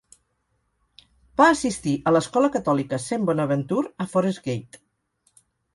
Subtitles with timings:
[1.41, 4.87] Va assistir a l'escola catòlica Saint Bonaventure, a Forest Gate.